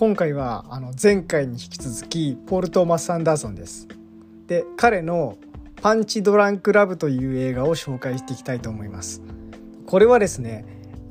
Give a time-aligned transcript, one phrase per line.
[0.00, 3.86] 今回はあの前回に引き続きポール・トーマス・アンダーソンです。
[4.46, 5.36] で彼の
[5.76, 9.20] 「パンチ・ドランク・ラブ」という映画を紹介していきたいと思います。
[9.84, 10.64] これはですね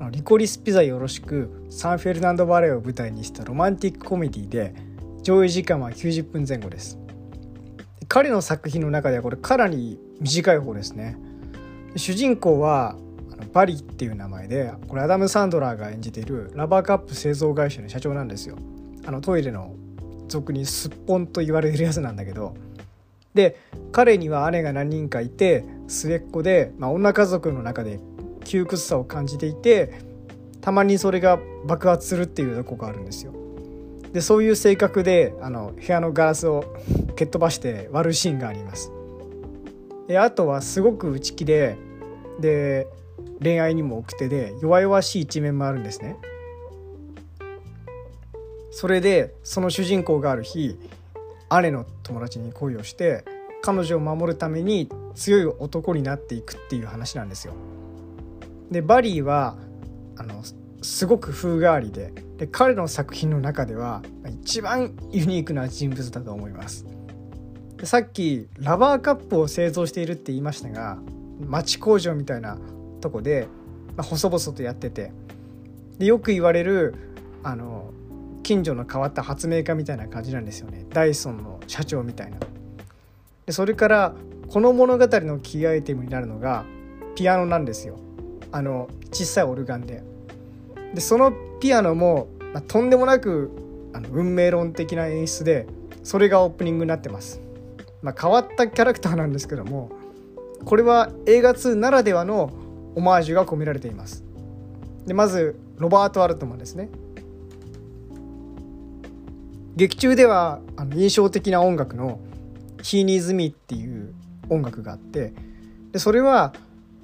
[0.09, 4.73] リコリスピザよろしくサンフェルナンド・バレーを舞台にしたロマンティックコメディで
[5.21, 6.97] 上映時間は90分前後です。
[8.07, 11.15] 彼の作品の中ではこれかなり短い方ですね。
[11.95, 12.95] 主人公は
[13.53, 18.57] バリっていう名前でこれアダム・サンドラーが演じているラバーカップ製造会社の社長なんですよ。
[19.05, 19.75] あのトイレの
[20.27, 22.55] 俗にすっぽんと言われるやつなんだけど
[23.33, 23.59] で
[23.91, 27.99] 彼には姉が何人かいて末っ子で、まあ、女家族の中で
[28.43, 29.99] 窮屈さを感じていて
[30.61, 33.33] たまにそれが爆発するっていうとこがあるんですよ。
[34.11, 36.75] でそういう性格であの部屋のガラスを
[37.15, 38.91] 蹴っ飛ばして割るシーンがあります。
[40.07, 41.77] であとはすごく内気で
[42.39, 42.87] で
[43.41, 46.17] 恋愛にも奥手で弱々しい一面もあるんですね。
[48.71, 50.77] それでその主人公がある日
[51.61, 53.25] 姉の友達に恋をして
[53.61, 57.53] 彼女を守るために強い男になっていくっていう話なんですよ。
[58.71, 59.57] でバリーは
[60.17, 60.43] あの
[60.81, 66.85] すごく風変わりでで彼の作品の中では一番ユニークな人物だと思います。
[67.77, 70.99] でさっきラバーカップを製造しているって言いましたが
[71.39, 72.57] 町工場みたいな
[73.01, 73.47] とこで、
[73.95, 75.11] まあ、細々とやってて
[75.97, 76.95] でよく言われる
[77.43, 77.93] あの
[78.43, 82.37] 近所の変わった発明家みたいな感じなんですよねダイソンの社長みたいな。
[83.45, 84.15] でそれから
[84.49, 86.65] この物語のキーアイテムになるのが
[87.15, 87.97] ピアノなんですよ
[88.51, 90.03] あの小さいオルガンで。
[90.93, 93.51] でそのピアノも、まあ、とんでもなく
[93.93, 95.67] あの運命論的な演出で
[96.03, 97.41] それがオープニングになってます。
[98.01, 99.91] まあ、変わったキャラクターなんですけども
[100.63, 102.51] これは映画2ならではの
[102.95, 104.23] オマージュが込められています。
[105.05, 106.89] でまずロバート・アルトマンですね。
[109.79, 112.19] 劇中ではあの印象的な音楽の
[112.83, 114.13] 「ヒーニーズ・ミー」っていう
[114.49, 115.31] 音楽があって
[115.93, 116.53] でそれは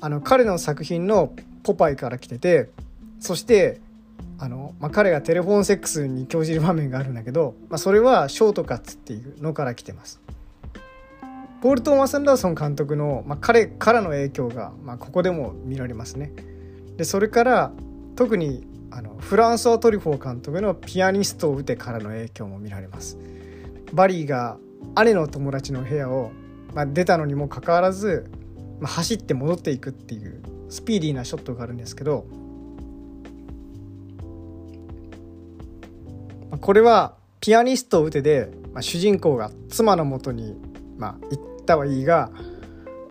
[0.01, 1.33] あの彼の作品の
[1.63, 2.69] 「ポパイ」から来てて
[3.21, 3.79] そして
[4.39, 10.19] あの、まあ、彼がテレフォンセックスに興じる場面があるんだけど、まあ、それはショートカッツっていうのから来てます。
[11.61, 16.33] ポール・トーマス・アンダーソン監督の、まあ、彼からの影響が、まあ、ここでも見られますね。
[16.97, 17.71] でそれから
[18.17, 23.17] 特にあのフランソワ・トリフォー監督の「ピアニストを打て」からの影響も見られます。
[23.93, 24.57] バリーが
[25.03, 26.31] 姉の友達の部屋を、
[26.73, 28.29] まあ、出たのにもかかわらず、
[28.79, 32.25] まあ、走って戻っていくっていうスピーディーなショットがあるんですけど、
[36.49, 40.57] まあ、これは「ピアニストを打てで」まあ、主人公が妻のもとに、
[40.97, 42.29] まあ、行ったはいいが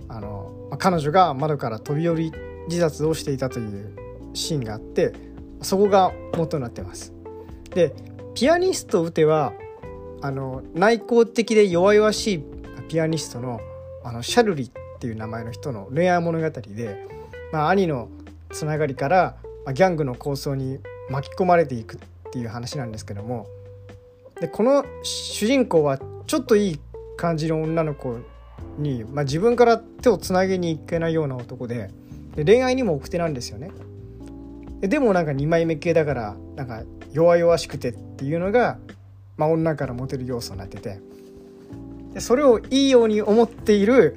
[0.09, 2.33] あの、まあ、彼女が窓から飛び降り
[2.69, 3.97] 自殺をしていたという
[4.34, 5.15] シーンがあって
[5.65, 7.13] そこが元になってます。
[7.75, 7.95] で
[8.35, 9.53] ピアニスト打ては
[10.21, 12.45] あの内向的で弱々しい
[12.89, 13.61] ピアニストの
[14.05, 17.09] あのシャルリっていう名前の人の恋愛物語で、
[17.53, 18.09] まあ、兄の
[18.51, 20.79] つながりから、ま、ギャングの構想に
[21.11, 21.99] 巻き込まれていくっ
[22.33, 23.47] ていう話なんですけども
[24.41, 26.81] でこの主人公はちょっといい
[27.17, 28.19] 感じの女の子
[28.79, 31.91] に、まあ、自分から手をつなげにいけないような男で
[32.35, 33.71] で恋愛にも奥手なんですよね。
[34.81, 38.79] でもなんか2枚目系だからなんか弱々しくてっていうのが、
[39.37, 41.01] まあ、女からモテる要素になってて
[42.12, 44.17] でそれをいいように思っている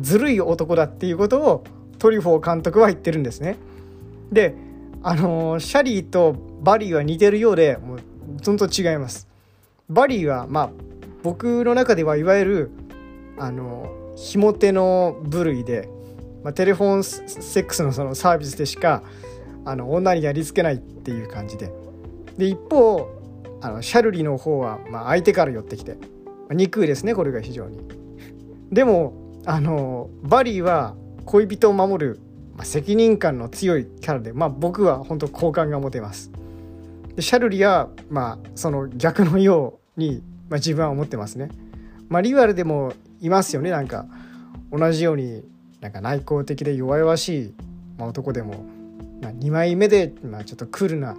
[0.00, 1.64] ずるい男だっていうことを
[1.98, 3.56] トリフォー監督は言ってるんですね。
[4.32, 4.54] で
[5.02, 8.00] あのー、シャリーとバリーは似てるようでもう
[8.44, 9.28] ほんと違います。
[9.88, 10.70] バリーはまあ
[11.22, 12.70] 僕の中ではいわゆる
[13.38, 15.88] あのひも手の部類で、
[16.44, 19.02] まあ、テレフォンセックスのそのサービスでしか
[19.70, 21.72] あの女にやりつけないっていう感じで
[22.36, 23.08] で一方
[23.60, 25.96] あのシャルリの方は、まあ、相手から寄ってきて、
[26.48, 27.78] ま、憎いですねこれが非常に。
[28.72, 29.14] でも
[29.44, 32.20] あのバリーは恋人を守る、
[32.56, 36.32] まあ、責任感の強いキャラで、まあ、僕は本当好感が持てます。
[37.14, 41.50] でシャルリは、まあ、その逆のように、まあ、自分は思ってますね。
[42.08, 44.06] まあ、リアルでもいますよねなんか
[44.72, 45.44] 同じように
[45.80, 47.54] なんか内向的で弱々しい、
[47.98, 48.64] まあ、男でも
[49.20, 51.16] まあ、2枚目で、まあ、ちょっとクールな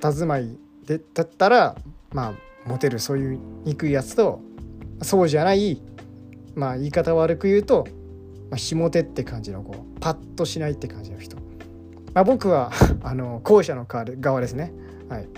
[0.00, 1.76] 佇まいでだったら
[2.12, 2.32] まあ
[2.68, 4.40] モテるそういう憎いやつと
[5.02, 5.80] そうじゃない
[6.54, 7.86] まあ言い方悪く言うと、
[8.50, 11.36] まあ、ひも手って感じのこうパッとしないって感じの人、
[12.14, 12.72] まあ、僕は
[13.02, 14.72] あの後者の側ですね。
[15.08, 15.28] はい、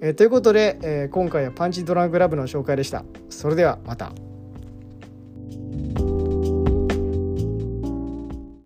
[0.00, 3.04] えー、ということで、えー、今回はパンチドラングラブの紹介でした。
[3.28, 4.12] それではまた。